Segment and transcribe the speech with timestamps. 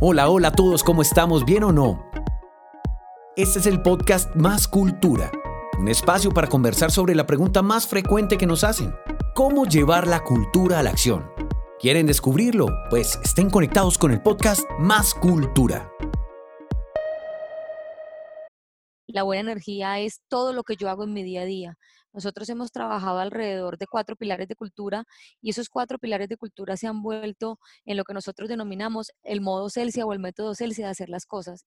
[0.00, 1.44] Hola, hola a todos, ¿cómo estamos?
[1.44, 2.08] ¿Bien o no?
[3.34, 5.32] Este es el podcast Más Cultura,
[5.76, 8.94] un espacio para conversar sobre la pregunta más frecuente que nos hacen.
[9.34, 11.28] ¿Cómo llevar la cultura a la acción?
[11.80, 12.68] ¿Quieren descubrirlo?
[12.90, 15.90] Pues estén conectados con el podcast Más Cultura.
[19.08, 21.76] La buena energía es todo lo que yo hago en mi día a día.
[22.12, 25.04] Nosotros hemos trabajado alrededor de cuatro pilares de cultura
[25.42, 29.40] y esos cuatro pilares de cultura se han vuelto en lo que nosotros denominamos el
[29.40, 31.66] modo Celsia o el método Celsia de hacer las cosas.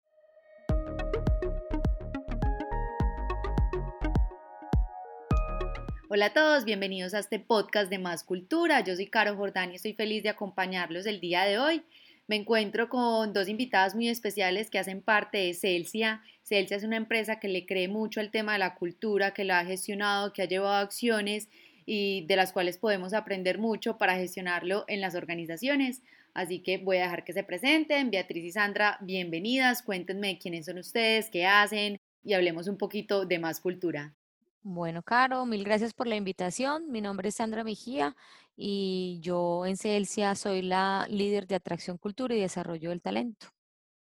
[6.10, 8.80] Hola a todos, bienvenidos a este podcast de Más Cultura.
[8.80, 11.84] Yo soy Caro Jordán y estoy feliz de acompañarlos el día de hoy.
[12.28, 16.22] Me encuentro con dos invitadas muy especiales que hacen parte de Celsia.
[16.48, 19.60] Celsia es una empresa que le cree mucho al tema de la cultura, que la
[19.60, 21.50] ha gestionado, que ha llevado acciones
[21.84, 26.02] y de las cuales podemos aprender mucho para gestionarlo en las organizaciones.
[26.32, 28.10] Así que voy a dejar que se presenten.
[28.10, 29.82] Beatriz y Sandra, bienvenidas.
[29.82, 34.14] Cuéntenme quiénes son ustedes, qué hacen y hablemos un poquito de más cultura.
[34.62, 36.90] Bueno, Caro, mil gracias por la invitación.
[36.90, 38.16] Mi nombre es Sandra Mejía
[38.56, 43.48] y yo en Celsia soy la líder de atracción, cultura y desarrollo del talento.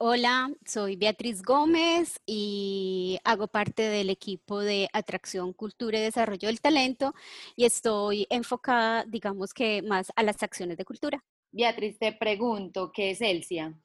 [0.03, 6.63] Hola, soy Beatriz Gómez y hago parte del equipo de atracción, cultura y desarrollo del
[6.63, 7.15] talento
[7.55, 11.23] y estoy enfocada, digamos que más a las acciones de cultura.
[11.53, 13.79] Beatriz, te pregunto, ¿qué es Celsia?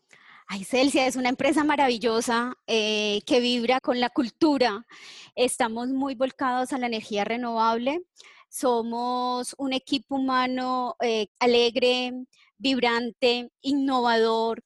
[0.48, 4.86] Ay, Celsia es una empresa maravillosa eh, que vibra con la cultura.
[5.36, 8.06] Estamos muy volcados a la energía renovable.
[8.48, 12.14] Somos un equipo humano eh, alegre,
[12.58, 14.64] vibrante, innovador.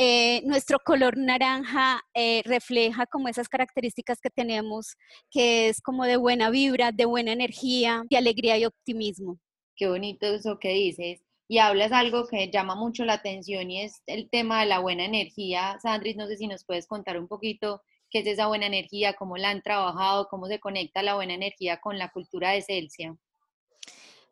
[0.00, 2.00] Eh, nuestro color naranja
[2.44, 4.94] refleja como esas características que tenemos,
[5.28, 9.40] que es como de buena vibra, de buena energía, de alegría y optimismo.
[9.74, 14.02] Qué bonito eso que dices y hablas algo que llama mucho la atención y es
[14.06, 15.78] el tema de la buena energía.
[15.82, 19.38] Sandris, no sé si nos puedes contar un poquito qué es esa buena energía, cómo
[19.38, 23.16] la han trabajado, cómo se conecta la buena energía con la cultura de Celsia.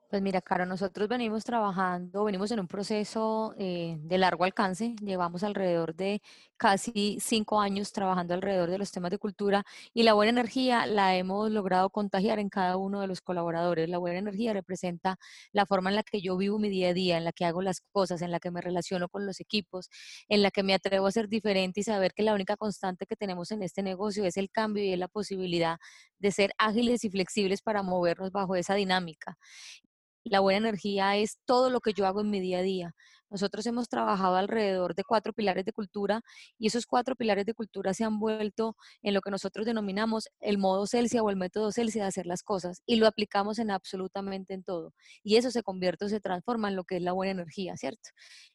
[0.08, 5.42] Pues mira, Caro, nosotros venimos trabajando, venimos en un proceso eh, de largo alcance, llevamos
[5.42, 6.22] alrededor de
[6.56, 11.16] casi cinco años trabajando alrededor de los temas de cultura y la buena energía la
[11.16, 13.88] hemos logrado contagiar en cada uno de los colaboradores.
[13.88, 15.18] La buena energía representa
[15.50, 17.60] la forma en la que yo vivo mi día a día, en la que hago
[17.60, 19.90] las cosas, en la que me relaciono con los equipos,
[20.28, 23.16] en la que me atrevo a ser diferente y saber que la única constante que
[23.16, 25.78] tenemos en este negocio es el cambio y es la posibilidad
[26.20, 29.36] de ser ágiles y flexibles para movernos bajo esa dinámica.
[30.28, 32.94] La buena energía es todo lo que yo hago en mi día a día.
[33.30, 36.20] Nosotros hemos trabajado alrededor de cuatro pilares de cultura
[36.58, 40.58] y esos cuatro pilares de cultura se han vuelto en lo que nosotros denominamos el
[40.58, 44.52] modo Celsia o el método Celsia de hacer las cosas y lo aplicamos en absolutamente
[44.54, 44.94] en todo.
[45.22, 48.10] Y eso se convierte o se transforma en lo que es la buena energía, ¿cierto?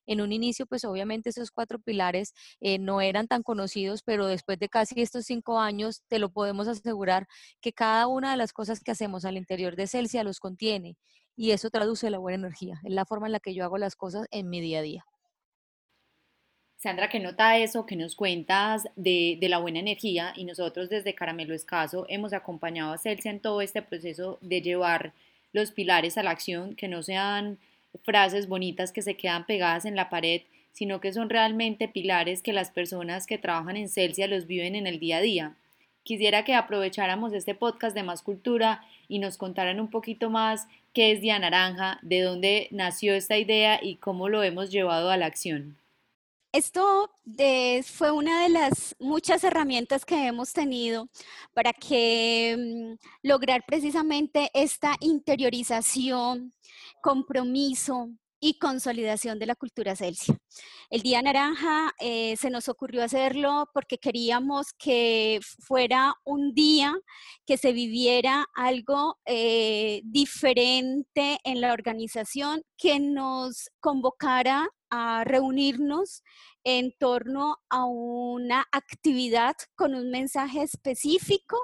[0.06, 4.60] En un inicio, pues obviamente esos cuatro pilares eh, no eran tan conocidos, pero después
[4.60, 7.28] de casi estos cinco años te lo podemos asegurar
[7.62, 10.98] que cada una de las cosas que hacemos al interior de Celsia los contiene
[11.36, 13.96] y eso traduce la buena energía, es la forma en la que yo hago las
[13.96, 15.06] cosas en mi día a día.
[16.82, 20.34] Sandra, ¿qué nota eso que nos cuentas de, la buena energía?
[20.36, 25.14] Y nosotros desde Caramelo Escaso hemos acompañado a Celsia en todo este proceso de llevar
[25.54, 27.60] los pilares a la acción, que no sean
[28.04, 30.42] frases bonitas que se quedan pegadas en la pared,
[30.72, 34.88] sino que son realmente pilares que las personas que trabajan en Celsia los viven en
[34.88, 35.58] el día a día.
[36.04, 41.12] Quisiera que aprovecháramos este podcast de Más Cultura y nos contaran un poquito más qué
[41.12, 45.28] es Día Naranja, de dónde nació esta idea y cómo lo hemos llevado a la
[45.28, 45.78] acción.
[46.54, 47.10] Esto
[47.86, 51.08] fue una de las muchas herramientas que hemos tenido
[51.54, 56.52] para que mm, lograr precisamente esta interiorización,
[57.02, 58.10] compromiso,
[58.42, 60.36] y consolidación de la cultura Celsia.
[60.90, 66.98] El Día Naranja eh, se nos ocurrió hacerlo porque queríamos que fuera un día
[67.46, 76.24] que se viviera algo eh, diferente en la organización, que nos convocara a reunirnos
[76.64, 81.58] en torno a una actividad con un mensaje específico,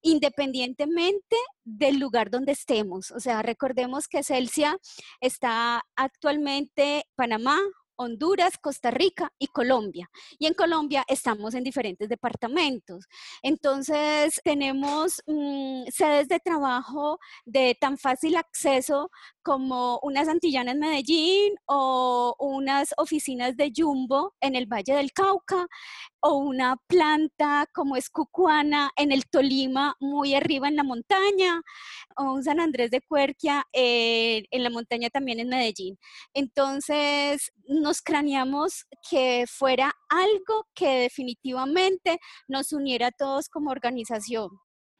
[0.00, 3.10] independientemente del lugar donde estemos.
[3.10, 4.78] O sea, recordemos que Celsia
[5.20, 7.58] está actualmente Panamá,
[7.98, 10.08] Honduras, Costa Rica y Colombia.
[10.38, 13.06] Y en Colombia estamos en diferentes departamentos.
[13.42, 19.10] Entonces, tenemos mm, sedes de trabajo de tan fácil acceso
[19.42, 25.66] como unas Antillanas en Medellín o unas oficinas de Jumbo en el Valle del Cauca.
[26.20, 31.62] O una planta como es cucuana en el Tolima, muy arriba en la montaña,
[32.16, 35.98] o un San Andrés de Cuerquia eh, en la montaña también en Medellín.
[36.34, 42.18] Entonces nos craneamos que fuera algo que definitivamente
[42.48, 44.50] nos uniera a todos como organización.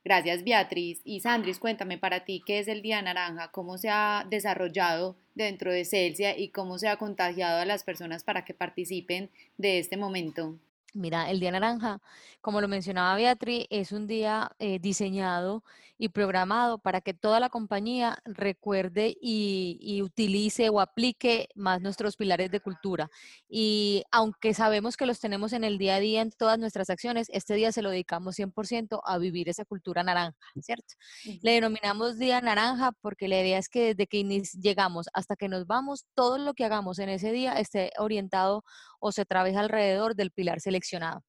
[0.05, 1.01] Gracias Beatriz.
[1.05, 5.71] Y Sandris, cuéntame para ti qué es el Día Naranja, cómo se ha desarrollado dentro
[5.73, 9.97] de Celsia y cómo se ha contagiado a las personas para que participen de este
[9.97, 10.59] momento.
[10.95, 12.01] Mira, el Día Naranja,
[12.41, 15.63] como lo mencionaba Beatriz, es un día eh, diseñado
[15.99, 22.51] y programado para que toda la compañía recuerde y, utilice o aplique más nuestros pilares
[22.51, 23.11] de cultura.
[23.49, 27.29] Y aunque sabemos que los tenemos en el día a día en todas nuestras acciones,
[27.33, 30.95] este día se lo dedicamos 100% a vivir esa cultura naranja, ¿cierto?
[31.43, 34.23] Le denominamos Día Naranja porque la idea es que desde que
[34.63, 38.65] llegamos hasta que nos vamos, todo lo que hagamos en ese día esté orientado
[38.99, 41.23] o se trabaja alrededor del pilar seleccionado.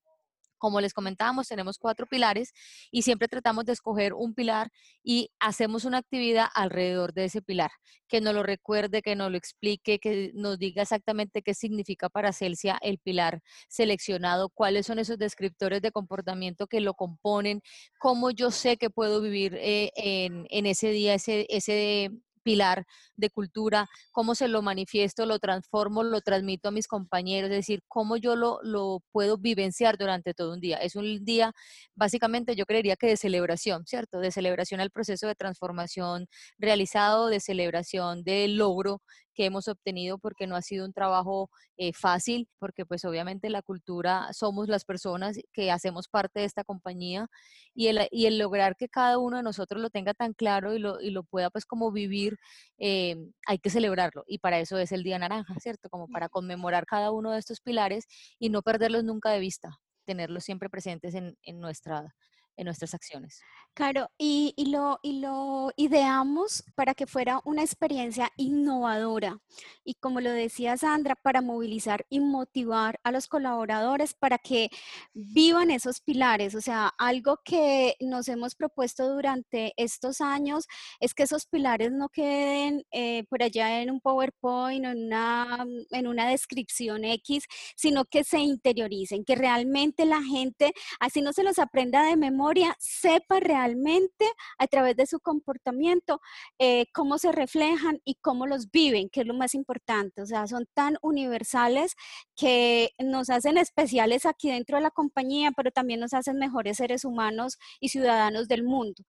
[0.59, 2.51] Como les comentábamos, tenemos cuatro pilares
[2.91, 4.69] y siempre tratamos de escoger un pilar
[5.01, 7.71] y hacemos una actividad alrededor de ese pilar,
[8.09, 12.33] que nos lo recuerde, que nos lo explique, que nos diga exactamente qué significa para
[12.33, 17.61] Celsia el pilar seleccionado, cuáles son esos descriptores de comportamiento que lo componen,
[17.97, 22.11] cómo yo sé que puedo vivir eh, en, en, ese día ese, ese
[22.49, 22.85] pilar
[23.15, 27.81] de cultura, cómo se lo manifiesto, lo transformo, lo transmito a mis compañeros, es decir,
[27.87, 30.77] cómo yo lo, lo puedo vivenciar durante todo un día.
[30.77, 31.53] Es un día,
[31.95, 34.19] básicamente, yo creería que de celebración, ¿cierto?
[34.19, 36.25] De celebración al proceso de transformación
[36.57, 39.01] realizado, de celebración del logro
[39.39, 43.61] que hemos obtenido porque no ha sido un trabajo eh, fácil, porque pues obviamente la
[43.61, 47.29] cultura somos las personas que hacemos parte de esta compañía
[47.73, 50.79] y el, y el lograr que cada uno de nosotros lo tenga tan claro y
[50.79, 52.35] lo, y lo pueda pues como vivir,
[52.79, 53.15] eh,
[53.47, 55.89] hay que celebrarlo y para eso es el Día Naranja, ¿cierto?
[55.89, 58.07] Como para conmemorar cada uno de estos pilares
[58.39, 59.69] y no perderlos nunca de vista,
[60.03, 62.13] tenerlos siempre presentes en, en nuestra
[62.59, 63.41] en nuestras acciones.
[63.73, 69.39] Claro, y, lo, y lo ideamos para que fuera una experiencia innovadora
[69.85, 74.69] y como lo decía Sandra, para movilizar y motivar a los colaboradores para que
[75.13, 76.55] vivan esos pilares.
[76.55, 80.65] O sea, algo que nos hemos propuesto durante estos años
[80.99, 85.65] es que esos pilares no queden eh, por allá en un PowerPoint o en una,
[85.91, 87.45] en una descripción X,
[87.77, 92.48] sino que se interioricen, que realmente la gente, así no se los aprenda de memoria,
[92.79, 94.25] sepa realmente
[94.57, 96.21] a través de su comportamiento
[96.59, 100.21] eh, cómo se reflejan y cómo los viven, que es lo más importante.
[100.21, 101.95] O sea, son tan universales
[102.35, 107.05] que nos hacen especiales aquí dentro de la compañía, pero también nos hacen mejores seres
[107.05, 109.03] humanos y ciudadanos del mundo.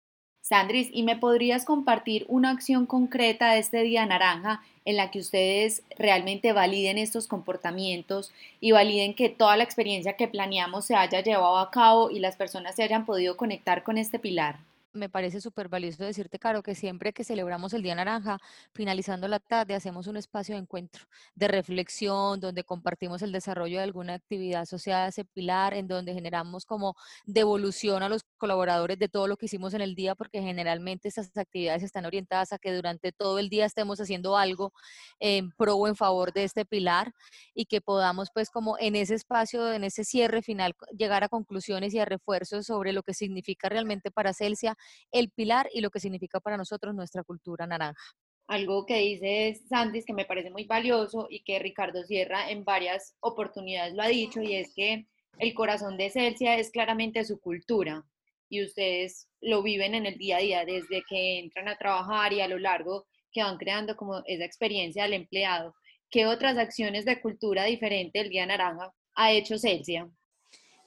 [0.47, 5.19] Sandris, ¿y me podrías compartir una acción concreta de este Día Naranja en la que
[5.19, 11.21] ustedes realmente validen estos comportamientos y validen que toda la experiencia que planeamos se haya
[11.21, 14.59] llevado a cabo y las personas se hayan podido conectar con este pilar?
[14.97, 18.39] Me parece súper valioso decirte, Caro, que siempre que celebramos el Día Naranja,
[18.73, 21.05] finalizando la tarde, hacemos un espacio de encuentro,
[21.35, 26.13] de reflexión, donde compartimos el desarrollo de alguna actividad asociada a ese pilar, en donde
[26.13, 26.95] generamos como
[27.25, 31.35] devolución a los colaboradores de todo lo que hicimos en el día, porque generalmente estas
[31.37, 34.73] actividades están orientadas a que durante todo el día estemos haciendo algo
[35.19, 37.13] en pro o en favor de este pilar
[37.53, 41.93] y que podamos pues como en ese espacio, en ese cierre final, llegar a conclusiones
[41.93, 44.77] y a refuerzos sobre lo que significa realmente para Celsia
[45.11, 48.01] el pilar y lo que significa para nosotros nuestra cultura naranja.
[48.47, 53.15] Algo que dice Sandis que me parece muy valioso y que Ricardo Sierra en varias
[53.19, 55.05] oportunidades lo ha dicho y es que
[55.39, 58.03] el corazón de Celsia es claramente su cultura
[58.49, 62.41] y ustedes lo viven en el día a día desde que entran a trabajar y
[62.41, 65.75] a lo largo que van creando como esa experiencia del empleado.
[66.09, 70.09] ¿Qué otras acciones de cultura diferente el Día Naranja ha hecho Celsia?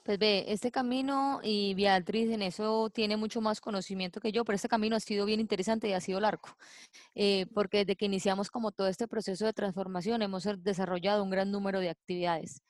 [0.03, 4.55] Pues ve, este camino y Beatriz en eso tiene mucho más conocimiento que yo, pero
[4.55, 6.49] este camino ha sido bien interesante y ha sido largo,
[7.13, 11.51] eh, porque desde que iniciamos como todo este proceso de transformación hemos desarrollado un gran
[11.51, 12.61] número de actividades.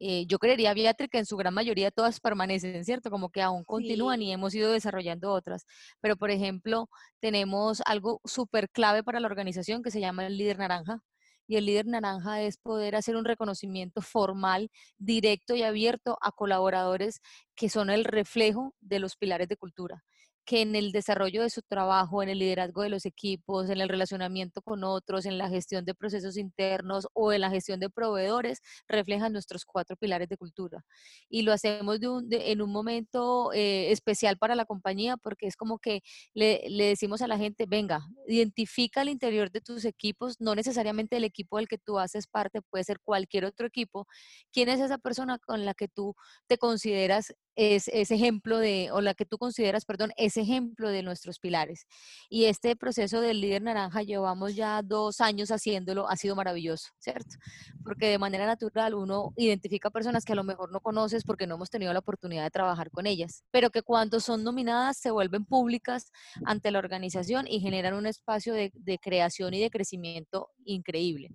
[0.00, 3.10] Eh, yo creería, Beatriz, que en su gran mayoría todas permanecen, ¿cierto?
[3.10, 5.64] Como que aún continúan y hemos ido desarrollando otras.
[6.00, 10.58] Pero, por ejemplo, tenemos algo súper clave para la organización que se llama el líder
[10.58, 11.00] naranja,
[11.46, 17.20] y el líder naranja es poder hacer un reconocimiento formal, directo y abierto a colaboradores
[17.54, 20.04] que son el reflejo de los pilares de cultura
[20.44, 23.88] que en el desarrollo de su trabajo, en el liderazgo de los equipos, en el
[23.88, 28.60] relacionamiento con otros, en la gestión de procesos internos o en la gestión de proveedores,
[28.88, 30.84] reflejan nuestros cuatro pilares de cultura.
[31.28, 31.98] Y lo hacemos
[32.30, 36.02] en un momento eh, especial para la compañía porque es como que
[36.34, 41.16] le, le decimos a la gente, venga, identifica el interior de tus equipos, no necesariamente
[41.16, 44.06] el equipo del que tú haces parte, puede ser cualquier otro equipo.
[44.52, 46.14] ¿Quién es esa persona con la que tú
[46.46, 51.02] te consideras es ese ejemplo de, o la que tú consideras, perdón, ese ejemplo de
[51.02, 51.86] nuestros pilares.
[52.28, 57.36] Y este proceso del líder naranja llevamos ya dos años haciéndolo, ha sido maravilloso, ¿cierto?
[57.82, 61.56] Porque de manera natural uno identifica personas que a lo mejor no conoces porque no
[61.56, 65.44] hemos tenido la oportunidad de trabajar con ellas, pero que cuando son nominadas se vuelven
[65.44, 66.10] públicas
[66.44, 71.30] ante la organización y generan un espacio de, de creación y de crecimiento increíble.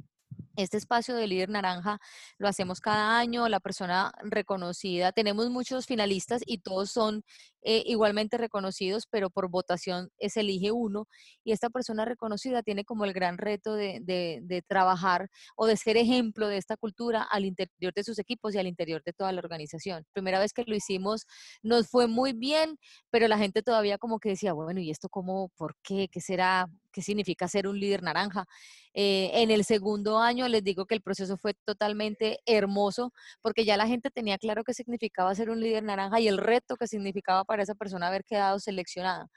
[0.60, 2.00] Este espacio de líder naranja
[2.38, 7.24] lo hacemos cada año, la persona reconocida, tenemos muchos finalistas y todos son
[7.62, 11.08] eh, igualmente reconocidos, pero por votación se elige uno
[11.46, 15.96] y esta persona reconocida tiene como el gran reto de, de, trabajar o de ser
[15.96, 19.40] ejemplo de esta cultura al interior de sus equipos y al interior de toda la
[19.40, 20.06] organización.
[20.12, 21.26] Primera vez que lo hicimos
[21.64, 22.78] nos fue muy bien,
[23.10, 26.68] pero la gente todavía como que decía, bueno, ¿y esto cómo, por qué, qué será?
[27.00, 28.46] ¿Qué significa ser un líder naranja?
[28.94, 33.78] Eh, en el segundo año les digo que el proceso fue totalmente hermoso porque ya
[33.78, 37.46] la gente tenía claro qué significaba ser un líder naranja y el reto que significaba
[37.46, 39.30] para esa persona haber quedado seleccionada.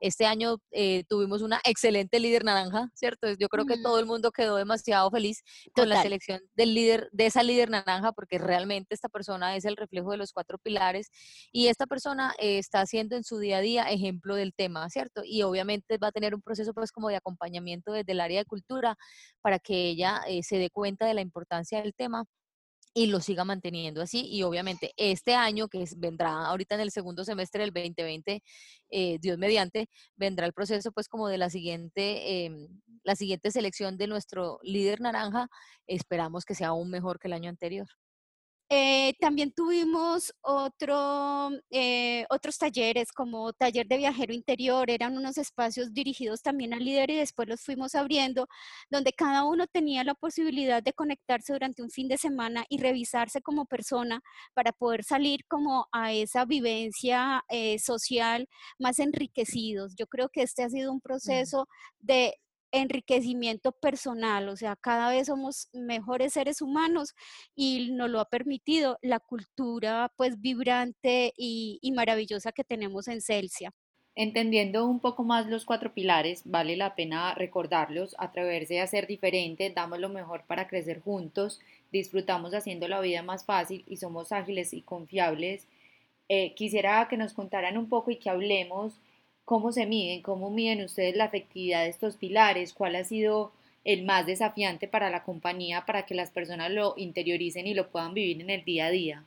[0.00, 3.28] Este año eh, tuvimos una excelente líder naranja, ¿cierto?
[3.38, 5.42] Yo creo que todo el mundo quedó demasiado feliz
[5.74, 9.76] con la selección del líder, de esa líder naranja, porque realmente esta persona es el
[9.76, 11.08] reflejo de los cuatro pilares
[11.52, 15.22] y esta persona eh, está haciendo en su día a día ejemplo del tema, ¿cierto?
[15.24, 18.46] Y obviamente va a tener un proceso pues como de acompañamiento desde el área de
[18.46, 18.96] cultura
[19.42, 22.24] para que ella eh, se dé cuenta de la importancia del tema
[22.94, 24.26] y lo siga manteniendo así.
[24.30, 28.42] Y obviamente este año, que vendrá ahorita en el segundo semestre del 2020,
[28.90, 32.68] eh, Dios mediante, vendrá el proceso pues como de la siguiente, em,
[33.04, 35.48] la siguiente selección de nuestro líder naranja.
[35.86, 37.88] Esperamos que sea aún mejor que el año anterior.
[38.72, 45.92] Eh, también tuvimos otro, eh, otros talleres como taller de viajero interior, eran unos espacios
[45.92, 48.46] dirigidos también al líder y después los fuimos abriendo,
[48.88, 53.42] donde cada uno tenía la posibilidad de conectarse durante un fin de semana y revisarse
[53.42, 54.22] como persona
[54.54, 58.48] para poder salir como a esa vivencia eh, social
[58.78, 59.96] más enriquecidos.
[59.96, 61.66] Yo creo que este ha sido un proceso
[61.98, 62.36] de
[62.72, 67.14] enriquecimiento personal, o sea, cada vez somos mejores seres humanos
[67.54, 73.72] y nos lo ha permitido la cultura pues vibrante y, maravillosa que tenemos en Celsia.
[74.14, 79.70] Entendiendo un poco más los cuatro pilares, vale la pena recordarlos, atreverse a ser diferente,
[79.70, 81.60] damos lo mejor para crecer juntos,
[81.92, 85.66] disfrutamos haciendo la vida más fácil y somos ágiles y confiables.
[86.28, 88.94] Eh, quisiera que nos contaran un poco y que hablemos
[89.50, 90.22] ¿Cómo se miden?
[90.22, 92.72] ¿Cómo miden ustedes la efectividad de estos pilares?
[92.72, 93.50] ¿Cuál ha sido
[93.82, 98.14] el más desafiante para la compañía para que las personas lo interioricen y lo puedan
[98.14, 99.26] vivir en el día a día?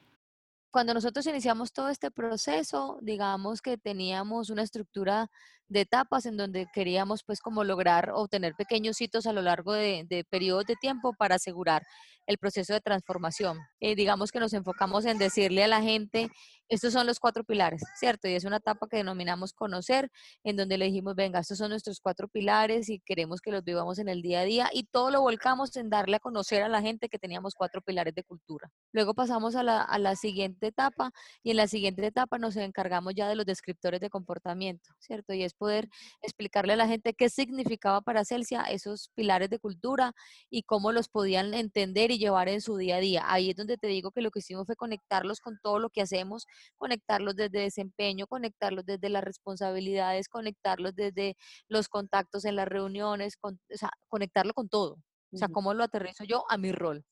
[0.72, 5.30] Cuando nosotros iniciamos todo este proceso, digamos que teníamos una estructura
[5.68, 10.06] de etapas en donde queríamos pues como lograr obtener pequeños hitos a lo largo de,
[10.08, 11.86] de periodos de tiempo para asegurar
[12.26, 13.60] el proceso de transformación.
[13.80, 16.30] Eh, digamos que nos enfocamos en decirle a la gente,
[16.70, 18.28] estos son los cuatro pilares, ¿cierto?
[18.28, 20.10] Y es una etapa que denominamos conocer,
[20.44, 24.00] en donde le dijimos, venga, estos son nuestros cuatro pilares y queremos que los vivamos
[24.00, 26.82] en el día a día y todo lo volcamos en darle a conocer a la
[26.82, 28.72] gente que teníamos cuatro pilares de cultura.
[28.92, 31.12] Luego pasamos a la, a la siguiente etapa
[31.44, 35.34] y en la siguiente etapa nos encargamos ya de los descriptores de comportamiento, ¿cierto?
[35.34, 35.90] Y es poder
[36.22, 40.14] explicarle a la gente qué significaba para Celsia esos pilares de cultura
[40.50, 43.24] y cómo los podían entender y llevar en su día a día.
[43.28, 46.02] Ahí es donde te digo que lo que hicimos fue conectarlos con todo lo que
[46.02, 46.46] hacemos,
[46.78, 51.36] conectarlos desde desempeño, conectarlos desde las responsabilidades, conectarlos desde
[51.68, 54.98] los contactos en las reuniones, o sea, conectarlo con todo.
[55.32, 57.04] O sea, cómo lo aterrizo yo a mi rol.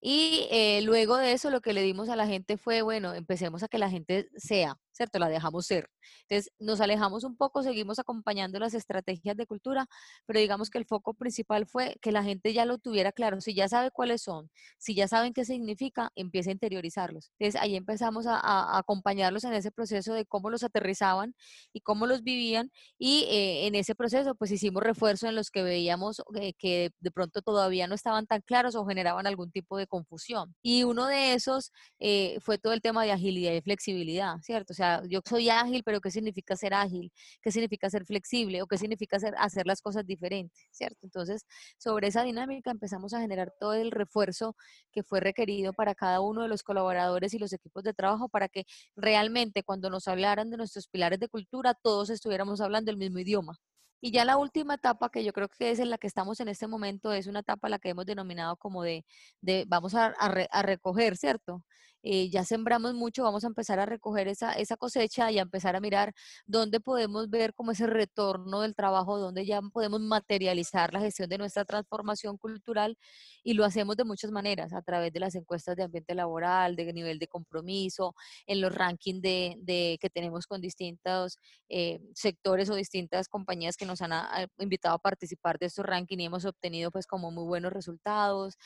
[0.00, 3.62] Y eh, luego de eso lo que le dimos a la gente fue, bueno, empecemos
[3.62, 5.18] a que la gente sea, ¿cierto?
[5.18, 5.88] La dejamos ser.
[6.28, 9.86] Entonces, nos alejamos un poco, seguimos acompañando las estrategias de cultura,
[10.26, 13.40] pero digamos que el foco principal fue que la gente ya lo tuviera claro.
[13.40, 17.30] Si ya sabe cuáles son, si ya saben qué significa, empieza a interiorizarlos.
[17.38, 21.34] Entonces, ahí empezamos a, acompañarlos en ese proceso de cómo los aterrizaban
[21.72, 22.70] y cómo los vivían.
[22.98, 27.10] Y eh, en ese proceso, pues hicimos refuerzo en los que veíamos eh, que de
[27.10, 30.54] pronto todavía no estaban tan claros o generaban algún tipo de confusión.
[30.62, 34.72] Y uno de esos eh, fue todo el tema de agilidad y flexibilidad, ¿cierto?
[34.72, 37.12] O sea, yo soy ágil, pero ¿qué significa ser ágil?
[37.42, 38.62] ¿Qué significa ser flexible?
[38.62, 40.66] ¿O qué significa hacer, hacer las cosas diferentes?
[40.70, 40.98] ¿Cierto?
[41.02, 41.44] Entonces,
[41.78, 44.56] sobre esa dinámica empezamos a generar todo el refuerzo
[44.92, 48.48] que fue requerido para cada uno de los colaboradores y los equipos de trabajo para
[48.48, 48.64] que
[48.96, 53.58] realmente cuando nos hablaran de nuestros pilares de cultura, todos estuviéramos hablando el mismo idioma.
[54.00, 56.48] Y ya la última etapa, que yo creo que es en la que estamos en
[56.48, 59.04] este momento, es una etapa la que hemos denominado como de,
[59.40, 61.64] de vamos a, a, recoger, ¿cierto?
[62.08, 65.74] Eh, ya sembramos mucho, vamos a empezar a recoger esa, esa cosecha y a empezar
[65.74, 66.14] a mirar
[66.46, 71.36] dónde podemos ver como ese retorno del trabajo, dónde ya podemos materializar la gestión de
[71.36, 72.96] nuestra transformación cultural
[73.42, 76.92] y lo hacemos de muchas maneras, a través de las encuestas de ambiente laboral, de
[76.92, 78.14] nivel de compromiso,
[78.46, 84.00] en los rankings de, que tenemos con distintos eh, sectores o distintas compañías que nos
[84.00, 87.72] han ah, invitado a participar de estos rankings y hemos obtenido pues como muy buenos
[87.72, 88.56] resultados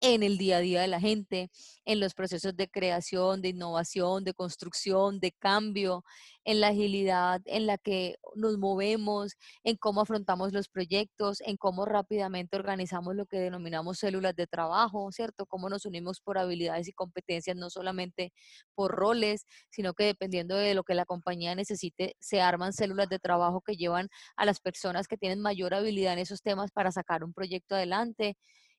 [0.00, 1.50] en el día a día de la gente,
[1.84, 6.04] en los procesos de creación, de innovación, de construcción, de cambio,
[6.44, 9.34] en la agilidad en la que nos movemos,
[9.64, 15.10] en cómo afrontamos los proyectos, en cómo rápidamente organizamos lo que denominamos células de trabajo,
[15.12, 15.46] ¿cierto?
[15.46, 18.32] Cómo nos unimos por habilidades y competencias, no solamente
[18.74, 23.18] por roles, sino que dependiendo de lo que la compañía necesite, se arman células de
[23.18, 27.24] trabajo que llevan a las personas que tienen mayor habilidad en esos temas para sacar
[27.24, 28.36] un proyecto adelante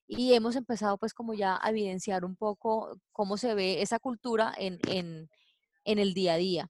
[0.07, 4.53] y hemos empezado pues como ya a evidenciar un poco cómo se ve esa cultura
[4.57, 5.29] en, en,
[5.83, 6.69] en el día a día.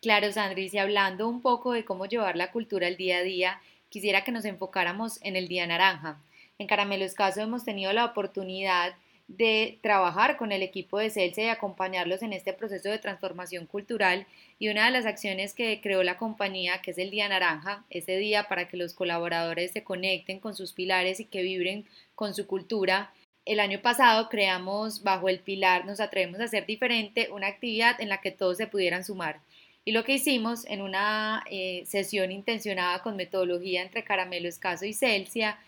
[0.00, 3.60] Claro, Sandris, y hablando un poco de cómo llevar la cultura al día a día,
[3.88, 6.20] quisiera que nos enfocáramos en el Día Naranja.
[6.58, 8.94] En Caramelo Escaso hemos tenido la oportunidad
[9.28, 14.26] de trabajar con el equipo de Celsa y acompañarlos en este proceso de transformación cultural
[14.58, 18.16] y una de las acciones que creó la compañía, que es el Día Naranja, ese
[18.16, 22.46] día para que los colaboradores se conecten con sus pilares y que vibren con su
[22.46, 23.12] cultura.
[23.46, 28.08] El año pasado creamos bajo el pilar Nos atrevemos a ser diferente una actividad en
[28.08, 29.40] la que todos se pudieran sumar.
[29.86, 34.94] Y lo que hicimos en una eh, sesión intencionada con metodología entre Caramelo Escaso y
[34.94, 35.58] Celsia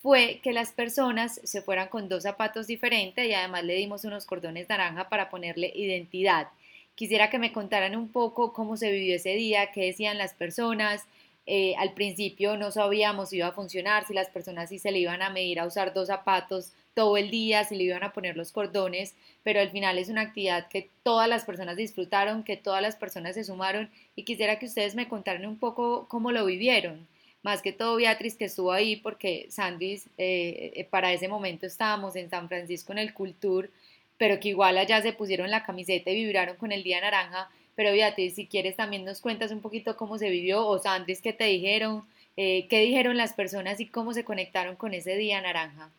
[0.00, 4.24] fue que las personas se fueran con dos zapatos diferentes y además le dimos unos
[4.24, 6.48] cordones naranja para ponerle identidad.
[6.94, 11.04] Quisiera que me contaran un poco cómo se vivió ese día, qué decían las personas.
[11.46, 15.00] Eh, al principio no sabíamos si iba a funcionar, si las personas sí se le
[15.00, 18.36] iban a medir a usar dos zapatos todo el día, si le iban a poner
[18.36, 22.82] los cordones, pero al final es una actividad que todas las personas disfrutaron, que todas
[22.82, 27.06] las personas se sumaron y quisiera que ustedes me contaran un poco cómo lo vivieron
[27.42, 32.16] más que todo Beatriz que estuvo ahí porque Sandys eh, eh, para ese momento estábamos
[32.16, 33.70] en San Francisco en el Cultur,
[34.18, 37.50] pero que igual allá se pusieron la camiseta y vibraron con el Día Naranja.
[37.74, 41.32] Pero Beatriz, si quieres también nos cuentas un poquito cómo se vivió o Sandys, qué
[41.32, 42.04] te dijeron,
[42.36, 45.90] eh, qué dijeron las personas y cómo se conectaron con ese Día Naranja.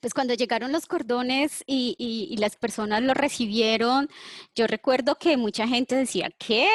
[0.00, 4.08] Pues cuando llegaron los cordones y, y, las personas lo recibieron,
[4.56, 6.66] yo recuerdo que mucha gente decía, ¿qué?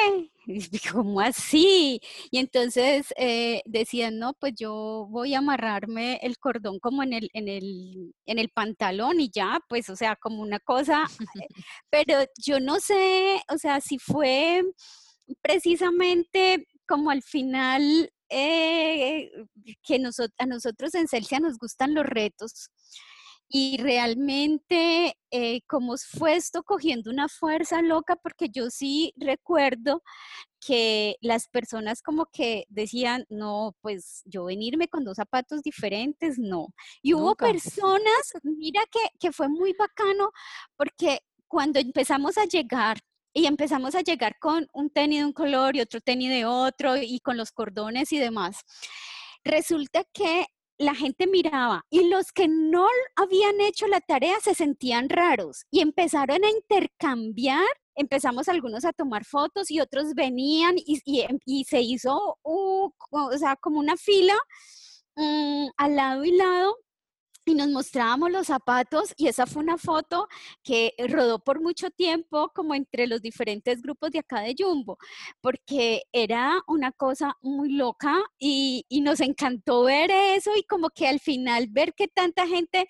[0.92, 2.00] ¿Cómo así?
[2.30, 7.30] Y entonces eh, decían, no, pues yo voy a amarrarme el cordón como en el,
[7.32, 11.04] en el, en el pantalón y ya, pues, o sea, como una cosa,
[11.90, 14.62] pero yo no sé, o sea, si fue
[15.42, 19.30] precisamente como al final eh,
[19.82, 19.96] que
[20.38, 22.70] a nosotros en Celsia nos gustan los retos
[23.48, 30.02] y realmente eh, como fue esto cogiendo una fuerza loca, porque yo sí recuerdo
[30.60, 36.68] que las personas como que decían, no, pues yo venirme con dos zapatos diferentes, no.
[37.02, 40.30] Y hubo personas, mira que, que fue muy bacano,
[40.76, 42.98] porque cuando empezamos a llegar
[43.32, 46.96] y empezamos a llegar con un tenis de un color y otro tenis de otro
[46.96, 48.62] y con los cordones y demás.
[49.44, 50.46] Resulta que
[50.78, 52.86] la gente miraba y los que no
[53.16, 57.66] habían hecho la tarea se sentían raros y empezaron a intercambiar.
[57.94, 62.92] Empezamos algunos a tomar fotos y otros venían y, y, se hizo o
[63.38, 64.34] sea, como una fila
[65.16, 66.76] mm, al lado y lado
[67.46, 70.28] y nos mostrábamos los zapatos y esa fue una foto
[70.64, 74.98] que rodó por mucho tiempo como entre los diferentes grupos de acá de Jumbo,
[75.40, 81.06] porque era una cosa muy loca y, y nos encantó ver eso y como que
[81.06, 82.88] al final ver que tanta gente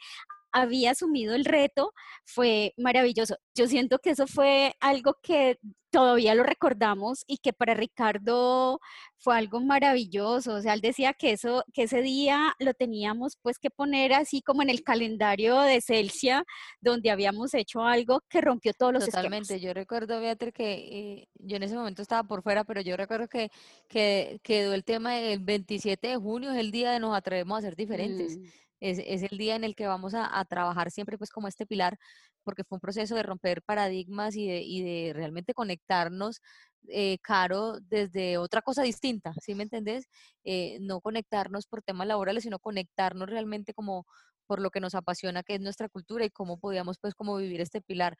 [0.53, 1.93] había asumido el reto
[2.25, 3.37] fue maravilloso.
[3.55, 5.59] Yo siento que eso fue algo que
[5.91, 8.81] todavía lo recordamos y que para Ricardo
[9.17, 10.55] fue algo maravilloso.
[10.55, 14.43] O sea, él decía que eso, que ese día lo teníamos pues que poner así
[14.43, 16.45] como en el calendario de Celsia,
[16.81, 19.59] donde habíamos hecho algo que rompió todos los Totalmente.
[19.59, 23.27] Yo recuerdo, Beatriz, que eh, yo en ese momento estaba por fuera, pero yo recuerdo
[23.29, 23.51] que,
[23.89, 27.63] que quedó el tema del 27 de junio, es el día de nos atrevemos a
[27.63, 28.37] ser diferentes.
[28.37, 28.45] Mm.
[28.81, 31.99] Es, el día en el que vamos a, trabajar siempre pues como este pilar,
[32.45, 36.41] porque fue un proceso de romper paradigmas y de, y de realmente conectarnos,
[36.89, 40.07] eh, Caro, desde otra cosa distinta, ¿sí me entendés?
[40.45, 44.07] Eh, no conectarnos por temas laborales, sino conectarnos realmente como
[44.47, 47.61] por lo que nos apasiona, que es nuestra cultura y cómo podíamos pues como vivir
[47.61, 48.17] este pilar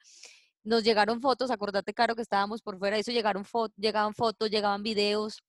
[0.67, 3.45] nos llegaron fotos, acordate, Caro, que estábamos por fuera, eso llegaron
[3.77, 5.41] llegaban fotos, llegaban videos,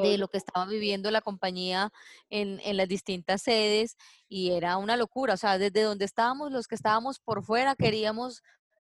[0.00, 1.90] de lo que estaba viviendo la compañía
[2.30, 3.96] en, en, las distintas sedes
[4.28, 8.42] y era una locura, o sea, desde donde estábamos, los que estábamos por fuera queríamos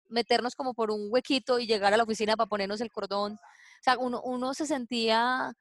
[0.09, 3.83] meternos como por un huequito y llegar a la oficina para ponernos el cordón, o
[3.83, 5.55] sea, uno, uno se sentía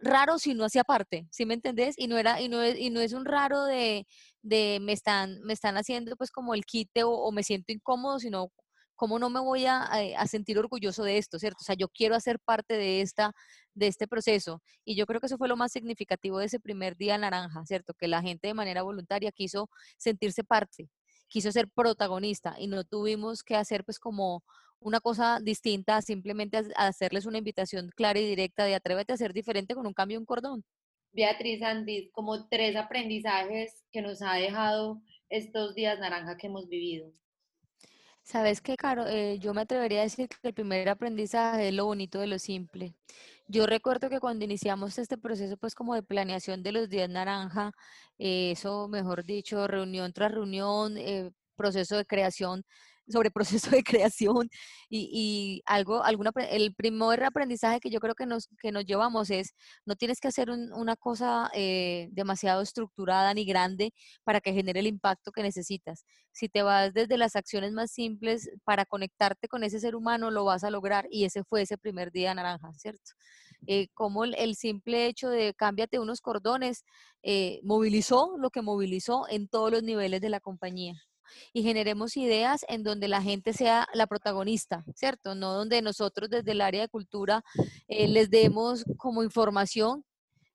[0.00, 1.96] raro si no hacía parte, ¿sí me entendés?
[1.98, 4.06] Y no era y no es, y no es un raro de,
[4.42, 8.18] de me están me están haciendo pues como el quite o, o me siento incómodo,
[8.20, 8.52] sino
[8.98, 11.58] ¿cómo no me voy a, a, sentir orgulloso de esto, cierto?
[11.60, 13.32] O sea, yo quiero hacer parte de, esta,
[13.72, 14.60] de este proceso.
[14.84, 17.94] Y yo creo que eso fue lo más significativo de ese primer día naranja, ¿cierto?
[17.94, 20.90] Que la gente de manera voluntaria quiso sentirse parte,
[21.28, 24.42] quiso ser protagonista y no tuvimos que hacer pues como
[24.80, 29.76] una cosa distinta, simplemente hacerles una invitación clara y directa de atrévete a ser diferente
[29.76, 30.64] con un cambio en un cordón.
[31.12, 37.12] Beatriz Andy, como tres aprendizajes que nos ha dejado estos días naranja que hemos vivido.
[38.30, 41.86] Sabes qué, Caro, eh, yo me atrevería a decir que el primer aprendizaje es lo
[41.86, 42.94] bonito de lo simple.
[43.46, 47.72] Yo recuerdo que cuando iniciamos este proceso, pues como de planeación de los días naranja,
[48.18, 52.64] eh, eso, mejor dicho, reunión tras reunión, eh, proceso de creación,
[53.08, 54.48] sobre proceso de creación
[54.90, 59.54] y, algo, alguna, el primer aprendizaje que yo creo que nos, que nos llevamos es,
[59.84, 63.92] no tienes que hacer una cosa eh, demasiado estructurada ni grande
[64.24, 66.04] para que genere el impacto que necesitas.
[66.32, 70.44] Si te vas desde las acciones más simples para conectarte con ese ser humano, lo
[70.44, 73.12] vas a lograr y ese fue ese primer día naranja, ¿cierto?
[73.66, 76.84] Eh, como el, simple hecho de cámbiate unos cordones
[77.22, 80.94] eh, movilizó lo que movilizó en todos los niveles de la compañía
[81.52, 85.34] y generemos ideas en donde la gente sea la protagonista, ¿cierto?
[85.34, 87.44] No donde nosotros desde el área de cultura
[87.88, 90.04] eh, les demos como información,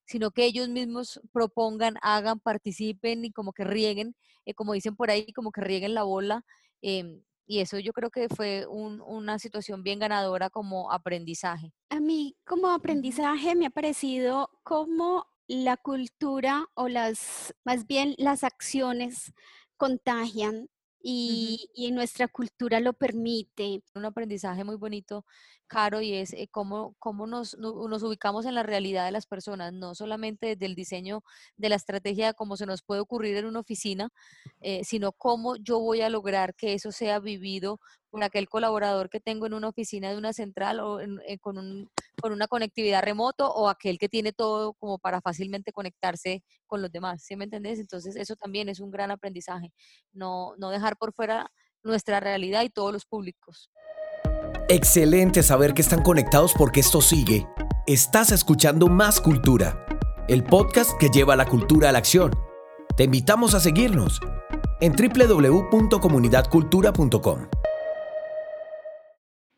[0.05, 5.09] sino que ellos mismos propongan, hagan, participen y como que rieguen, eh, como dicen por
[5.09, 6.43] ahí, como que rieguen la bola.
[6.81, 11.73] Em, y eso yo creo que fue una situación bien ganadora como aprendizaje.
[11.89, 18.43] A mí como aprendizaje me ha parecido como la cultura o las, más bien las
[18.43, 19.33] acciones
[19.77, 20.69] contagian
[21.01, 23.83] y, y, nuestra cultura lo permite.
[23.95, 25.25] Un aprendizaje muy bonito,
[25.73, 29.73] Caro, y es eh, cómo, cómo nos, nos, ubicamos en la realidad de las personas,
[29.73, 31.23] no solamente desde el diseño
[31.57, 34.11] de la estrategia, como se nos puede ocurrir en una oficina,
[34.61, 37.79] eh, sino cómo yo voy a lograr que eso sea vivido
[38.11, 41.89] por aquel colaborador que tengo en una oficina de una central o eh, con, un,
[42.21, 46.91] con una conectividad remoto o aquel que tiene todo como para fácilmente conectarse con los
[46.91, 47.79] demás, ¿sí me entendés?
[47.79, 49.73] Entonces eso también es un gran aprendizaje,
[50.11, 53.71] no, no dejar por fuera nuestra realidad y todos los públicos.
[54.75, 57.45] Excelente saber que están conectados porque esto sigue.
[57.85, 59.85] Estás escuchando Más Cultura,
[60.27, 62.31] el podcast que lleva la cultura a la acción.
[62.97, 64.19] Te invitamos a seguirnos
[64.81, 67.49] en www.comunidadcultura.com.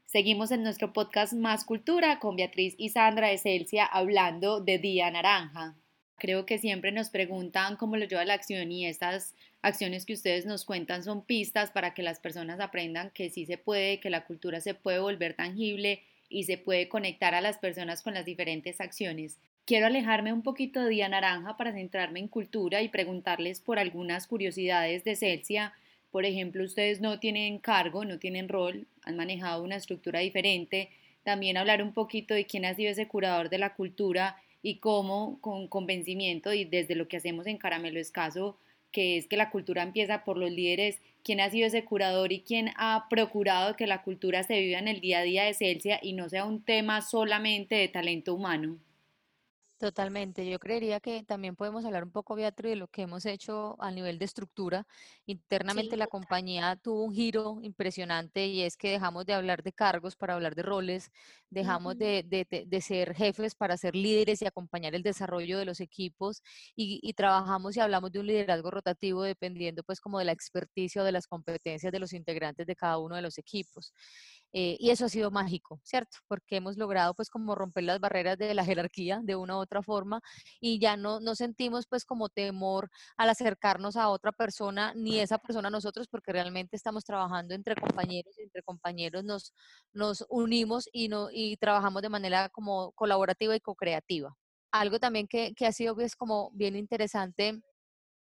[0.05, 5.09] Seguimos en nuestro podcast Más Cultura con Beatriz y Sandra de Celsia hablando de Día
[5.11, 5.77] Naranja.
[6.17, 9.33] Creo que siempre nos preguntan cómo lo lleva la acción y estas
[9.65, 13.57] acciones que ustedes nos cuentan son pistas para que las personas aprendan que sí se
[13.57, 18.01] puede, que la cultura se puede volver tangible y se puede conectar a las personas
[18.01, 19.37] con las diferentes acciones.
[19.65, 24.27] Quiero alejarme un poquito de Día Naranja para centrarme en cultura y preguntarles por algunas
[24.27, 25.73] curiosidades de Celsia
[26.15, 30.89] por ejemplo, ustedes no tienen cargo, no tienen rol, han manejado una estructura diferente.
[31.23, 35.37] También hablar un poquito de quién ha sido ese curador de la cultura y cómo
[35.41, 38.57] con convencimiento y desde lo que hacemos en Caramelo Escaso,
[38.95, 42.39] que es que la cultura empieza por los líderes, quién ha sido ese curador y
[42.39, 45.99] quién ha procurado que la cultura se viva en el día a día de Celsia
[46.01, 48.79] y no sea un tema solamente de talento humano.
[49.77, 50.49] Totalmente.
[50.49, 53.91] Yo creería que también podemos hablar un poco, Beatriz, de lo que hemos hecho a
[53.91, 54.87] nivel de estructura.
[55.25, 60.15] Internamente la compañía tuvo un giro impresionante y es que dejamos de hablar de cargos
[60.15, 61.11] para hablar de roles,
[61.49, 66.41] dejamos de, de, ser jefes para ser líderes y acompañar el desarrollo de los equipos
[66.73, 71.01] y, y, trabajamos y hablamos de un liderazgo rotativo dependiendo pues como de la experticia
[71.01, 73.91] o de las competencias de los integrantes de cada uno de los equipos.
[74.57, 76.19] Eh, y eso ha sido mágico, ¿cierto?
[76.29, 79.83] Porque hemos logrado pues como romper las barreras de la jerarquía de una u otra
[79.83, 80.21] forma
[80.61, 85.39] y ya no, no sentimos pues como temor al acercarnos a otra persona ni esa
[85.39, 89.53] persona a nosotros porque realmente estamos trabajando entre compañeros y entre compañeros nos,
[89.91, 94.37] nos unimos y, no, y trabajamos de manera como colaborativa y co-creativa.
[94.71, 97.61] Algo también que, que ha sido pues como bien interesante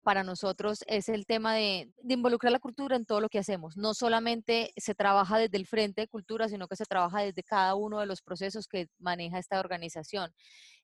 [0.02, 3.76] para nosotros es el tema de, involucrar la cultura en todo lo que hacemos.
[3.76, 7.74] No solamente se trabaja desde el frente de cultura, sino que se trabaja desde cada
[7.74, 10.32] uno de los procesos que maneja esta organización.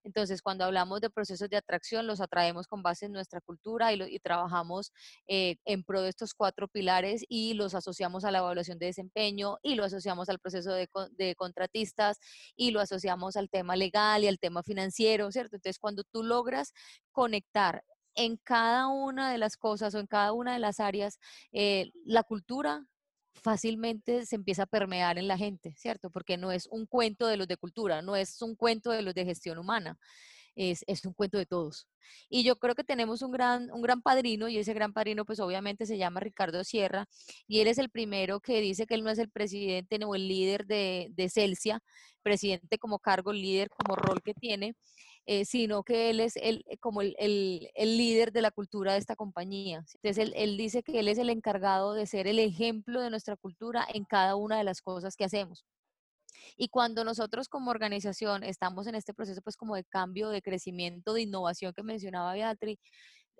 [0.04, 4.18] Entonces, cuando hablamos de procesos de atracción, los atraemos con base en nuestra cultura y,
[4.20, 4.92] trabajamos
[5.26, 9.59] eh, en pro de estos cuatro pilares y los asociamos a la evaluación de desempeño
[9.62, 12.18] y lo asociamos al proceso de, de contratistas
[12.57, 15.57] y lo asociamos al tema legal y al tema financiero, ¿cierto?
[15.57, 16.72] Entonces, cuando tú logras
[17.12, 17.83] conectar
[18.18, 21.18] en cada una de las cosas o en cada una de las áreas,
[21.52, 22.85] eh, la cultura
[23.33, 26.11] fácilmente se empieza a permear en la gente, ¿cierto?
[26.11, 29.14] Porque no es un cuento de los de cultura, no es un cuento de los
[29.14, 29.96] de gestión humana,
[30.57, 31.87] es, es un cuento de todos.
[32.28, 35.38] Y yo creo que tenemos un gran, un gran padrino y ese gran padrino pues
[35.38, 37.07] obviamente se llama Ricardo Sierra
[37.46, 40.26] y él es el primero que dice que él no es el presidente o el
[40.26, 41.81] líder de, de Celsia,
[42.22, 44.74] presidente como cargo, líder como rol que tiene,
[45.31, 48.99] eh, sino que él es el, eh, como el, el, líder de la cultura de
[48.99, 49.85] esta compañía.
[49.97, 53.37] Entonces, él, él dice que él es el encargado de ser el ejemplo de nuestra
[53.37, 55.67] cultura en cada una de las cosas que hacemos.
[56.57, 61.12] Y cuando nosotros como organización estamos en este proceso pues como de cambio, de crecimiento,
[61.12, 62.79] de innovación que mencionaba Beatriz,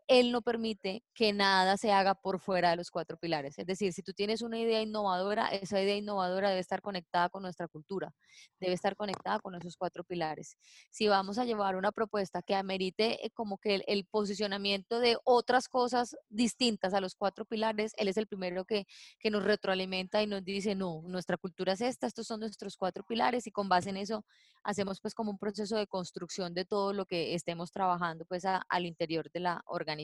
[0.09, 3.59] él no permite que nada se haga por fuera de los cuatro pilares.
[3.59, 7.43] Es decir, si tú tienes una idea innovadora, esa idea innovadora debe estar conectada con
[7.43, 8.15] nuestra cultura,
[8.59, 10.57] debe estar conectada con esos cuatro pilares.
[10.91, 15.69] Si vamos a llevar una propuesta que amerite eh, como que el, posicionamiento de otras
[15.69, 18.87] cosas distintas a los cuatro pilares, él es el primero que,
[19.21, 23.05] que nos retroalimenta y nos dice, no, nuestra cultura es esta, estos son nuestros cuatro
[23.05, 24.25] pilares y con base en eso
[24.65, 28.87] hacemos pues como un proceso de construcción de todo lo que estemos trabajando pues al
[28.87, 29.98] interior de la organización.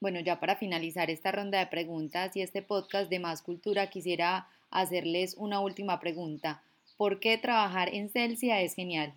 [0.00, 4.48] Bueno, ya para finalizar esta ronda de preguntas y este podcast de Más Cultura, quisiera
[4.70, 6.62] hacerles una última pregunta.
[6.96, 9.14] ¿Por qué trabajar en Celsia es genial?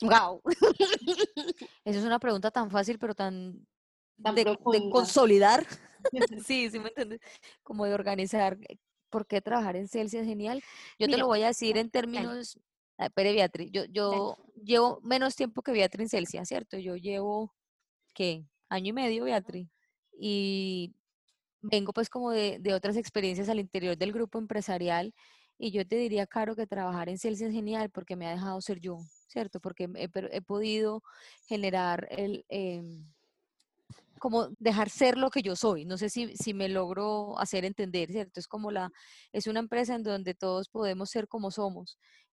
[0.00, 0.42] ¡Wow!
[1.84, 3.66] Esa es una pregunta tan fácil, pero tan,
[4.16, 4.58] de,
[4.90, 5.64] consolidar.
[6.46, 7.20] sí, sí me entiendes.
[7.62, 8.58] Como de organizar.
[9.10, 10.62] ¿Por qué trabajar en Celsia es genial?
[10.98, 12.58] Yo te lo voy a decir en términos
[12.98, 16.78] Ah, Pere Beatriz, yo, yo llevo menos tiempo que Beatriz en Celsia, ¿cierto?
[16.78, 17.54] Yo llevo,
[18.18, 18.44] ¿qué?
[18.68, 19.68] Año y medio, Beatriz.
[20.18, 20.92] Y
[21.62, 25.14] vengo pues como de, de, otras experiencias al interior del grupo empresarial
[25.56, 28.60] y yo te diría, Caro, que trabajar en Celsia es genial porque me ha dejado
[28.60, 29.60] ser yo, ¿cierto?
[29.60, 31.02] Porque he, he podido
[31.46, 32.44] generar el...
[32.48, 33.06] Em,
[34.18, 35.84] como dejar ser lo que yo soy.
[35.84, 38.40] No sé si, si, me logro hacer entender, ¿cierto?
[38.40, 38.90] Es como la,
[39.32, 41.98] es una empresa en donde todos podemos ser como somos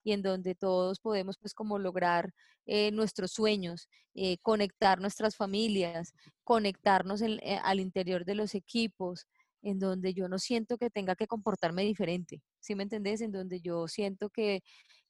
[0.08, 2.32] y en donde todos podemos pues como lograr
[2.64, 9.26] eh, nuestros sueños, eh, conectar nuestras familias, conectarnos eh, al interior de los equipos,
[9.60, 13.20] en donde yo no siento que tenga que comportarme diferente, ¿sí me entendés?
[13.20, 14.62] En donde yo siento que,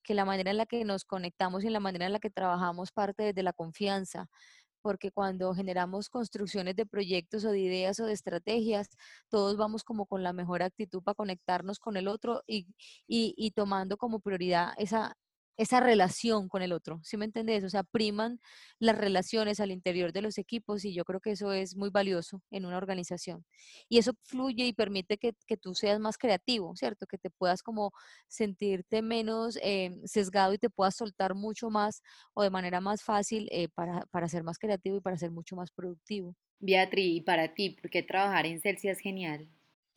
[0.02, 2.90] que la manera en la que nos conectamos y la manera en la que trabajamos
[2.90, 4.26] parte desde la confianza,
[4.88, 8.88] porque cuando generamos construcciones de proyectos o de ideas o de estrategias,
[9.28, 12.68] todos vamos como con la mejor actitud para conectarnos con el otro y,
[13.06, 15.14] y, tomando como prioridad esa,
[15.58, 17.64] esa relación con el otro, ¿sí me entendés?
[17.64, 18.40] O sea, priman
[18.78, 22.40] las relaciones al interior de los equipos y yo creo que eso es muy valioso
[22.52, 23.44] en una organización.
[23.88, 27.06] Y eso fluye y permite que, que tú seas más creativo, ¿cierto?
[27.06, 27.92] Que te puedas como
[28.28, 32.02] sentirte menos eh, sesgado y te puedas soltar mucho más
[32.34, 35.56] o de manera más fácil eh, para, para ser más creativo y para ser mucho
[35.56, 36.36] más productivo.
[36.60, 39.48] Beatriz, y para ti, ¿por qué trabajar en Celsius es genial?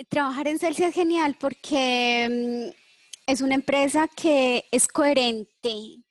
[0.09, 2.90] Trabajar en Celsius es genial porque mm,
[3.31, 6.03] es una empresa que es coherente,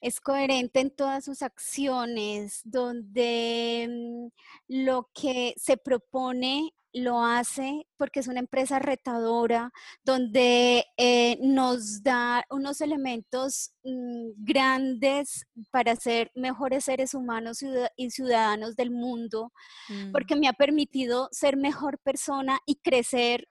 [0.00, 4.26] es coherente en todas sus acciones, donde mm,
[4.66, 9.70] lo que se propone lo hace porque es una empresa retadora,
[10.02, 17.62] donde eh, nos da unos elementos mm, grandes para ser mejores seres humanos
[17.96, 19.52] y ciudadanos del mundo,
[19.88, 20.10] mm.
[20.10, 23.46] porque me ha permitido ser mejor persona y crecer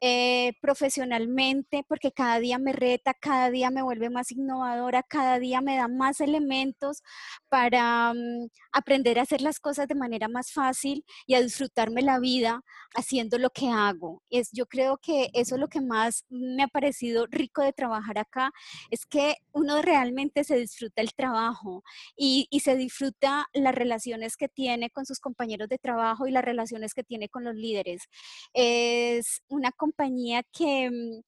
[0.00, 5.60] eh, profesionalmente, porque cada día me reta, cada día me vuelve más innovadora, cada día
[5.60, 7.02] me da más elementos
[7.48, 12.18] para mm, aprender a hacer las cosas de manera más fácil y a disfrutarme la
[12.18, 12.62] vida
[12.94, 14.22] haciendo lo que hago.
[14.30, 18.18] Es, yo creo que eso es lo que más me ha parecido rico de trabajar
[18.18, 18.52] acá,
[18.90, 21.82] es que uno realmente se disfruta el trabajo
[22.16, 26.44] y, y se disfruta las relaciones que tiene con sus compañeros de trabajo y las
[26.44, 28.08] relaciones que tiene con los líderes.
[28.54, 31.22] Es una compañía que, mm,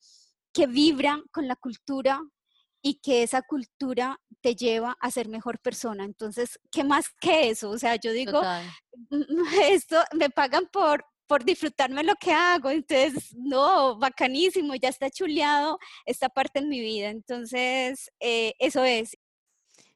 [0.53, 2.21] que vibra con la cultura
[2.83, 6.05] y que esa cultura te lleva a ser mejor persona.
[6.05, 7.71] Entonces, ¿qué más que eso?
[7.71, 8.41] O sea, yo digo,
[9.71, 12.71] esto me pagan por, por disfrutarme lo que hago.
[12.71, 17.11] Entonces, no, bacanísimo, ya está chuleado esta parte en mi vida.
[17.11, 19.17] Entonces, eh, eso es.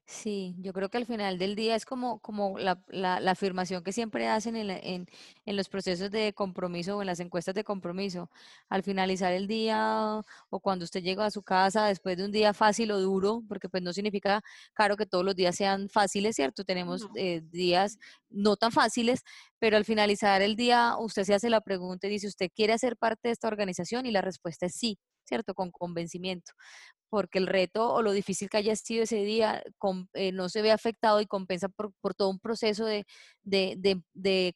[0.08, 3.82] Sí, yo creo que al final del día es como, como la, la, la afirmación
[3.82, 5.06] que siempre hacen en, la- en,
[5.44, 8.30] en los procesos de compromiso o en las encuestas de compromiso.
[8.68, 12.54] Al finalizar el día o cuando usted llega a su casa después de un día
[12.54, 14.42] fácil o duro, porque pues no significa,
[14.74, 16.64] claro, que todos los días sean fáciles, ¿cierto?
[16.64, 17.10] Tenemos No.
[17.16, 17.98] eh, días
[18.30, 19.24] no tan fáciles,
[19.58, 22.96] pero al finalizar el día usted se hace la pregunta y dice, ¿usted quiere hacer
[22.96, 24.06] parte de esta organización?
[24.06, 25.54] Y la respuesta es sí, ¿cierto?
[25.54, 26.52] Con convencimiento
[27.08, 29.62] porque el reto o lo difícil que haya sido ese día
[30.14, 33.06] eh, no se ve afectado y compensa por, todo un proceso de,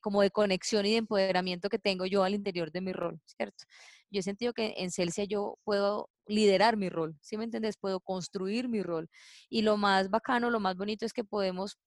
[0.01, 3.65] como de conexión y de empoderamiento que tengo yo al interior de mi rol, ¿cierto?
[4.11, 7.77] Yo he sentido que en Celsia yo puedo liderar mi rol, ¿sí me entiendes?
[7.77, 9.09] Puedo construir mi rol.
[9.49, 11.79] Y lo más bacano, lo más bonito es que podemos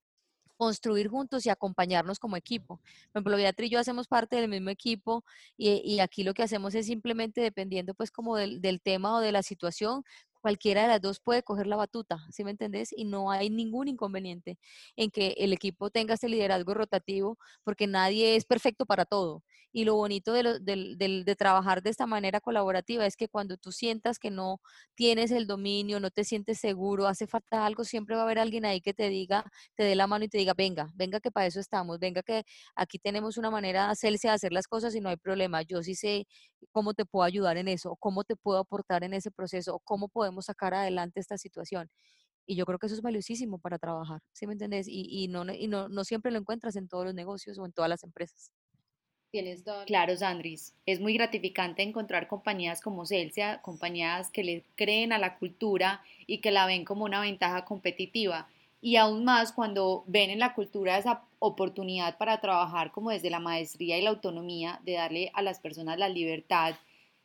[0.64, 2.78] construir juntos y acompañarnos como equipo.
[3.12, 5.24] Por ejemplo, Beatriz y yo hacemos parte del mismo equipo
[5.58, 9.20] y, y aquí lo que hacemos es simplemente dependiendo pues como del, del tema o
[9.20, 10.04] de la situación,
[10.44, 12.92] cualquiera de las dos puede coger la batuta, ¿sí me entendés?
[12.96, 14.60] Y no hay ningún inconveniente
[14.96, 19.44] en que el equipo tenga este liderazgo rotativo porque nadie es perfecto para todo.
[19.72, 23.28] Y lo bonito de, lo- del- del- de trabajar de esta manera colaborativa es que
[23.28, 24.60] cuando tú sientas que no
[24.96, 28.66] tienes el dominio, no te sientes seguro, hace falta algo, siempre va a haber alguien
[28.66, 31.48] ahí que te diga, te dé la mano y te diga, venga, venga que para
[31.48, 32.44] eso estamos, venga que
[32.76, 35.62] aquí tenemos una manera Celsia de hacer las cosas y no hay problema.
[35.64, 36.28] Yo sí sé
[36.72, 40.08] cómo te puedo ayudar en eso, cómo te puedo aportar en ese proceso, o cómo
[40.10, 41.90] podemos sacar adelante esta situación.
[42.46, 44.88] Y yo creo que eso es valiosísimo para trabajar, ¿sí me entendés?
[44.88, 47.74] Y, y no, y no, no siempre lo encuentras en todos los negocios o en
[47.74, 48.52] todas las empresas.
[49.32, 49.86] Tienes todo.
[49.86, 50.76] Claro, Sandris.
[50.86, 56.38] Es muy gratificante encontrar compañías como Celsia, compañías que le creen a la cultura y
[56.38, 58.48] que la ven como una ventaja competitiva.
[58.80, 63.40] Y aún más cuando ven en la cultura esa oportunidad para trabajar como desde la
[63.40, 66.76] maestría y la autonomía, de darle a las personas la libertad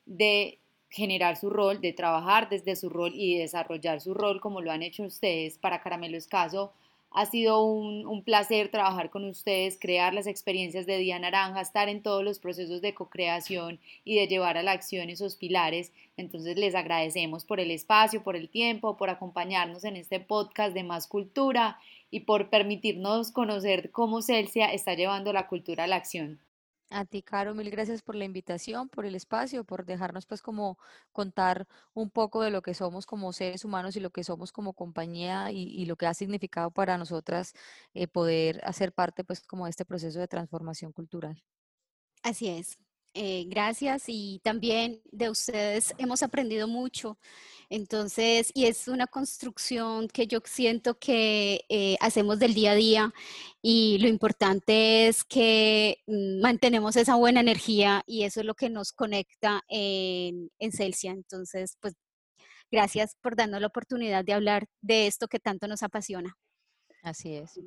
[0.06, 0.60] de
[0.90, 4.82] generar su rol, de trabajar desde su rol y desarrollar su rol como lo han
[4.82, 5.58] hecho ustedes.
[5.58, 6.72] Para Caramelo Escaso
[7.10, 12.02] ha sido un, placer trabajar con ustedes, crear las experiencias de Día Naranja, estar en
[12.02, 15.92] todos los procesos de co-creación y de llevar a la acción esos pilares.
[16.16, 20.84] Entonces les agradecemos por el espacio, por el tiempo, por acompañarnos en este podcast de
[20.84, 21.78] Más Cultura
[22.10, 26.38] y por permitirnos conocer cómo Celsia está llevando la cultura a la acción.
[26.90, 30.78] A ti, Caro, mil gracias por la invitación, por el espacio, por dejarnos pues como
[31.12, 34.72] contar un poco de lo que somos como seres humanos y lo que somos como
[34.72, 37.52] compañía y, lo que ha significado para nosotras
[37.92, 41.42] eh, poder hacer parte pues como de este proceso de transformación cultural.
[42.22, 42.78] Así es.
[43.14, 47.18] Eh, gracias y también de ustedes hemos aprendido mucho.
[47.70, 53.14] Entonces, y es una construcción que yo siento que eh, hacemos del día a día
[53.60, 58.70] y lo importante es que mm, mantenemos esa buena energía y eso es lo que
[58.70, 61.12] nos conecta en, en Celsia.
[61.12, 61.94] Entonces, pues
[62.70, 66.36] gracias por darnos la oportunidad de hablar de esto que tanto nos apasiona.
[67.02, 67.58] Así es.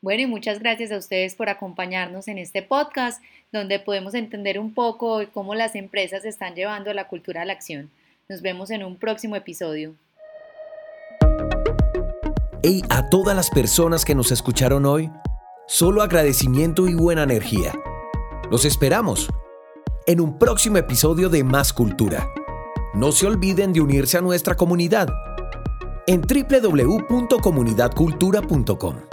[0.00, 3.20] Bueno, y muchas gracias a ustedes por acompañarnos en este podcast,
[3.52, 7.90] donde podemos entender un poco cómo las empresas están llevando la cultura a la acción.
[8.28, 9.96] Nos vemos en un próximo episodio.
[12.62, 15.10] Y a todas las personas que nos escucharon hoy,
[15.66, 17.72] solo agradecimiento y buena energía.
[18.52, 19.28] Los esperamos
[20.06, 22.28] en un próximo episodio de Más Cultura.
[22.94, 25.08] No se olviden de unirse a nuestra comunidad
[26.06, 29.07] en www.comunidadcultura.com.